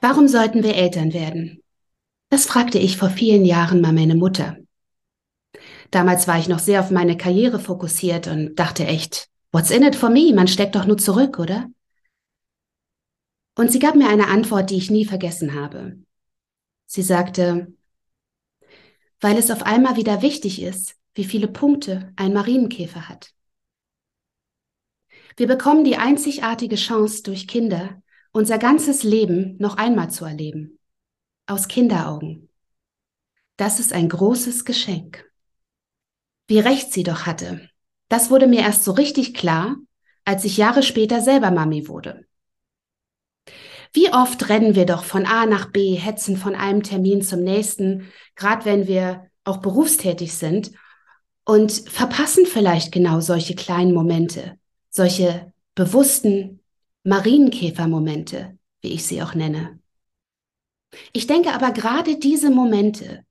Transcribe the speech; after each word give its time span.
Warum 0.00 0.28
sollten 0.28 0.62
wir 0.62 0.74
Eltern 0.74 1.12
werden? 1.12 1.62
Das 2.28 2.46
fragte 2.46 2.78
ich 2.78 2.96
vor 2.96 3.10
vielen 3.10 3.44
Jahren 3.44 3.80
mal 3.80 3.92
meine 3.92 4.14
Mutter. 4.14 4.56
Damals 5.90 6.26
war 6.26 6.38
ich 6.38 6.48
noch 6.48 6.58
sehr 6.58 6.80
auf 6.80 6.90
meine 6.90 7.16
Karriere 7.16 7.60
fokussiert 7.60 8.26
und 8.26 8.56
dachte 8.56 8.86
echt, 8.86 9.28
what's 9.52 9.70
in 9.70 9.82
it 9.82 9.96
for 9.96 10.10
me? 10.10 10.32
Man 10.34 10.48
steckt 10.48 10.74
doch 10.74 10.86
nur 10.86 10.98
zurück, 10.98 11.38
oder? 11.38 11.68
Und 13.56 13.72
sie 13.72 13.78
gab 13.78 13.94
mir 13.94 14.08
eine 14.08 14.28
Antwort, 14.28 14.70
die 14.70 14.76
ich 14.76 14.90
nie 14.90 15.04
vergessen 15.04 15.54
habe. 15.54 15.98
Sie 16.86 17.02
sagte, 17.02 17.72
weil 19.20 19.38
es 19.38 19.50
auf 19.50 19.62
einmal 19.62 19.96
wieder 19.96 20.22
wichtig 20.22 20.60
ist, 20.60 20.96
wie 21.14 21.24
viele 21.24 21.48
Punkte 21.48 22.12
ein 22.16 22.34
Marienkäfer 22.34 23.08
hat. 23.08 23.32
Wir 25.36 25.46
bekommen 25.46 25.84
die 25.84 25.96
einzigartige 25.96 26.76
Chance 26.76 27.22
durch 27.22 27.48
Kinder, 27.48 28.02
unser 28.36 28.58
ganzes 28.58 29.02
Leben 29.02 29.56
noch 29.58 29.78
einmal 29.78 30.10
zu 30.10 30.26
erleben. 30.26 30.78
Aus 31.46 31.68
Kinderaugen. 31.68 32.50
Das 33.56 33.80
ist 33.80 33.94
ein 33.94 34.10
großes 34.10 34.66
Geschenk. 34.66 35.24
Wie 36.46 36.58
recht 36.58 36.92
sie 36.92 37.02
doch 37.02 37.24
hatte. 37.24 37.70
Das 38.10 38.30
wurde 38.30 38.46
mir 38.46 38.60
erst 38.60 38.84
so 38.84 38.92
richtig 38.92 39.32
klar, 39.32 39.76
als 40.26 40.44
ich 40.44 40.58
Jahre 40.58 40.82
später 40.82 41.22
selber 41.22 41.50
Mami 41.50 41.88
wurde. 41.88 42.26
Wie 43.94 44.12
oft 44.12 44.50
rennen 44.50 44.74
wir 44.74 44.84
doch 44.84 45.04
von 45.04 45.24
A 45.24 45.46
nach 45.46 45.70
B, 45.72 45.94
hetzen 45.94 46.36
von 46.36 46.54
einem 46.54 46.82
Termin 46.82 47.22
zum 47.22 47.40
nächsten, 47.42 48.12
gerade 48.34 48.66
wenn 48.66 48.86
wir 48.86 49.30
auch 49.44 49.58
berufstätig 49.58 50.34
sind 50.34 50.72
und 51.46 51.72
verpassen 51.72 52.44
vielleicht 52.44 52.92
genau 52.92 53.20
solche 53.20 53.54
kleinen 53.54 53.94
Momente, 53.94 54.58
solche 54.90 55.54
bewussten 55.74 56.60
Marienkäfermomente, 57.06 58.58
wie 58.80 58.88
ich 58.88 59.06
sie 59.06 59.22
auch 59.22 59.34
nenne. 59.34 59.78
Ich 61.12 61.28
denke 61.28 61.52
aber 61.52 61.70
gerade 61.70 62.18
diese 62.18 62.50
Momente 62.50 63.24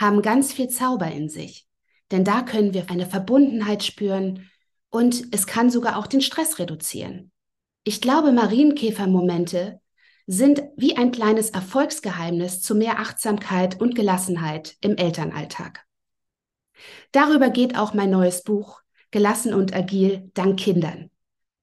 haben 0.00 0.22
ganz 0.22 0.54
viel 0.54 0.68
Zauber 0.68 1.10
in 1.10 1.28
sich, 1.28 1.66
denn 2.10 2.24
da 2.24 2.40
können 2.40 2.72
wir 2.72 2.90
eine 2.90 3.04
Verbundenheit 3.04 3.84
spüren 3.84 4.48
und 4.88 5.26
es 5.30 5.46
kann 5.46 5.68
sogar 5.68 5.98
auch 5.98 6.06
den 6.06 6.22
Stress 6.22 6.58
reduzieren. 6.58 7.30
Ich 7.84 8.00
glaube, 8.00 8.32
Marienkäfermomente 8.32 9.78
sind 10.26 10.62
wie 10.78 10.96
ein 10.96 11.10
kleines 11.10 11.50
Erfolgsgeheimnis 11.50 12.62
zu 12.62 12.74
mehr 12.74 12.98
Achtsamkeit 12.98 13.78
und 13.78 13.94
Gelassenheit 13.94 14.76
im 14.80 14.96
Elternalltag. 14.96 15.84
Darüber 17.12 17.50
geht 17.50 17.76
auch 17.76 17.92
mein 17.92 18.08
neues 18.08 18.42
Buch 18.42 18.80
Gelassen 19.10 19.52
und 19.52 19.74
agil 19.74 20.30
dank 20.32 20.58
Kindern 20.58 21.10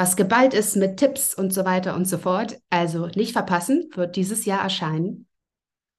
was 0.00 0.16
geballt 0.16 0.54
ist 0.54 0.76
mit 0.76 0.96
Tipps 0.96 1.34
und 1.34 1.52
so 1.52 1.66
weiter 1.66 1.94
und 1.94 2.06
so 2.06 2.16
fort. 2.16 2.58
Also 2.70 3.08
nicht 3.08 3.32
verpassen, 3.32 3.90
wird 3.94 4.16
dieses 4.16 4.46
Jahr 4.46 4.62
erscheinen. 4.62 5.26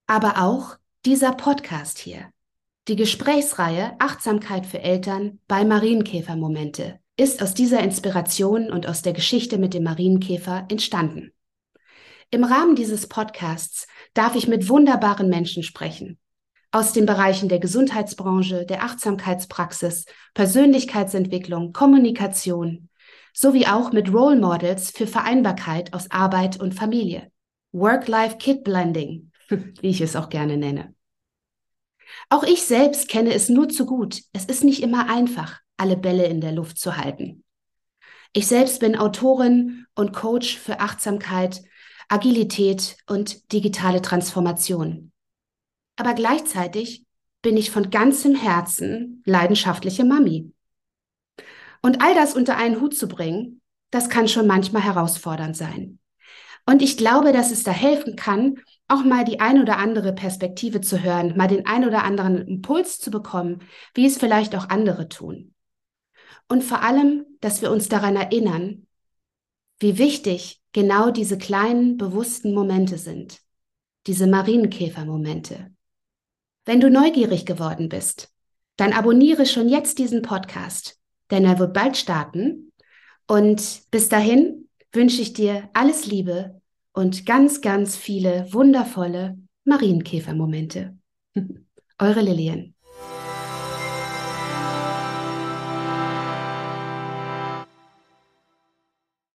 Aber 0.08 0.42
auch 0.42 0.76
dieser 1.06 1.34
Podcast 1.34 2.00
hier. 2.00 2.32
Die 2.88 2.96
Gesprächsreihe 2.96 3.94
Achtsamkeit 4.00 4.66
für 4.66 4.82
Eltern 4.82 5.38
bei 5.48 5.66
Marienkäfermomente 5.66 6.98
ist 7.16 7.44
aus 7.44 7.54
dieser 7.54 7.82
Inspiration 7.82 8.72
und 8.72 8.88
aus 8.88 9.04
der 9.04 9.14
Geschichte 9.14 9.60
mit 9.60 9.76
dem 9.76 9.84
Marienkäfer 9.84 10.66
entstanden. 10.70 11.32
Im 12.32 12.44
Rahmen 12.44 12.76
dieses 12.76 13.08
Podcasts 13.08 13.86
darf 14.16 14.34
ich 14.34 14.48
mit 14.48 14.68
wunderbaren 14.68 15.30
Menschen 15.30 15.62
sprechen. 15.62 16.18
Aus 16.72 16.92
den 16.92 17.06
Bereichen 17.06 17.50
der 17.50 17.60
Gesundheitsbranche, 17.60 18.66
der 18.66 18.82
Achtsamkeitspraxis, 18.82 20.06
Persönlichkeitsentwicklung, 20.34 21.72
Kommunikation, 21.72 22.90
sowie 23.34 23.68
auch 23.68 23.92
mit 23.92 24.14
Role 24.14 24.40
Models 24.40 24.92
für 24.92 25.08
Vereinbarkeit 25.08 25.94
aus 25.94 26.12
Arbeit 26.12 26.60
und 26.60 26.74
Familie. 26.74 27.32
Work-Life-Kid-Blending, 27.72 29.32
wie 29.50 29.90
ich 29.90 30.02
es 30.02 30.16
auch 30.16 30.30
gerne 30.30 30.58
nenne. 30.58 30.94
Auch 32.30 32.44
ich 32.44 32.64
selbst 32.64 33.08
kenne 33.08 33.34
es 33.34 33.50
nur 33.50 33.70
zu 33.70 33.86
gut. 33.86 34.22
Es 34.34 34.46
ist 34.46 34.64
nicht 34.64 34.84
immer 34.84 35.10
einfach, 35.10 35.60
alle 35.78 35.98
Bälle 35.98 36.26
in 36.26 36.42
der 36.42 36.52
Luft 36.52 36.78
zu 36.78 36.98
halten. 36.98 37.44
Ich 38.34 38.48
selbst 38.48 38.80
bin 38.80 38.98
Autorin 38.98 39.86
und 39.96 40.14
Coach 40.14 40.58
für 40.58 40.80
Achtsamkeit, 40.80 41.62
Agilität 42.08 42.98
und 43.08 43.52
digitale 43.52 44.02
Transformation. 44.02 45.12
Aber 45.98 46.14
gleichzeitig 46.14 47.06
bin 47.42 47.58
ich 47.58 47.72
von 47.72 47.90
ganzem 47.90 48.36
Herzen 48.36 49.22
leidenschaftliche 49.26 50.06
Mami. 50.06 50.52
Und 51.82 52.02
all 52.02 52.14
das 52.14 52.36
unter 52.36 52.58
einen 52.58 52.80
Hut 52.80 52.96
zu 52.96 53.08
bringen, 53.08 53.62
das 53.90 54.10
kann 54.10 54.28
schon 54.28 54.48
manchmal 54.48 54.84
herausfordernd 54.84 55.58
sein. 55.58 56.00
Und 56.66 56.82
ich 56.82 56.96
glaube, 56.96 57.34
dass 57.34 57.52
es 57.52 57.64
da 57.64 57.72
helfen 57.72 58.16
kann, 58.16 58.60
auch 58.88 59.04
mal 59.04 59.26
die 59.26 59.40
ein 59.40 59.62
oder 59.62 59.78
andere 59.78 60.14
Perspektive 60.14 60.82
zu 60.82 61.02
hören, 61.04 61.36
mal 61.36 61.48
den 61.48 61.66
ein 61.66 61.86
oder 61.86 62.04
anderen 62.04 62.48
Impuls 62.48 63.00
zu 63.00 63.10
bekommen, 63.10 63.60
wie 63.94 64.06
es 64.06 64.18
vielleicht 64.18 64.56
auch 64.56 64.70
andere 64.70 65.10
tun. 65.10 65.54
Und 66.48 66.64
vor 66.64 66.84
allem, 66.84 67.26
dass 67.40 67.62
wir 67.62 67.72
uns 67.72 67.90
daran 67.90 68.16
erinnern, 68.16 68.86
wie 69.80 69.98
wichtig 69.98 70.62
genau 70.74 71.10
diese 71.10 71.38
kleinen, 71.38 71.98
bewussten 71.98 72.54
Momente 72.54 72.98
sind, 72.98 73.40
diese 74.06 74.28
Marienkäfermomente. 74.28 75.74
Wenn 76.66 76.80
du 76.80 76.92
neugierig 76.92 77.46
geworden 77.46 77.90
bist, 77.90 78.30
dann 78.76 78.94
abonniere 78.94 79.46
schon 79.46 79.68
jetzt 79.68 79.98
diesen 79.98 80.22
Podcast 80.22 81.01
denn 81.32 81.46
er 81.46 81.60
wird 81.60 81.74
bald 81.74 81.98
starten. 81.98 82.72
Und 83.28 83.84
bis 83.92 84.10
dahin 84.10 84.68
wünsche 84.92 85.22
ich 85.22 85.34
dir 85.34 85.70
alles 85.74 86.06
Liebe 86.06 86.62
und 86.94 87.26
ganz, 87.26 87.62
ganz 87.62 87.96
viele 87.96 88.52
wundervolle 88.52 89.38
Marienkäfermomente. 89.64 90.98
Eure 91.98 92.22
Lillian. 92.22 92.74